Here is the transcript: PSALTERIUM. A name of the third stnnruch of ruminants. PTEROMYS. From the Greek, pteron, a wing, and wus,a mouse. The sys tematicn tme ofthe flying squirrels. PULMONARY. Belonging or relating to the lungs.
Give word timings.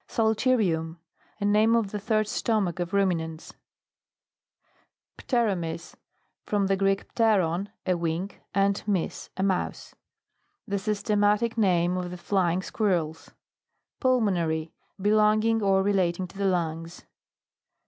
PSALTERIUM. 0.07 0.97
A 1.39 1.45
name 1.45 1.75
of 1.75 1.91
the 1.91 1.99
third 1.99 2.25
stnnruch 2.25 2.79
of 2.79 2.91
ruminants. 2.91 3.53
PTEROMYS. 5.19 5.93
From 6.43 6.65
the 6.65 6.75
Greek, 6.75 7.13
pteron, 7.13 7.67
a 7.85 7.95
wing, 7.95 8.31
and 8.55 8.81
wus,a 8.87 9.43
mouse. 9.43 9.93
The 10.67 10.77
sys 10.77 11.03
tematicn 11.03 11.53
tme 11.61 11.89
ofthe 12.03 12.17
flying 12.17 12.63
squirrels. 12.63 13.29
PULMONARY. 13.99 14.73
Belonging 14.99 15.61
or 15.61 15.83
relating 15.83 16.25
to 16.29 16.37
the 16.39 16.45
lungs. 16.45 17.03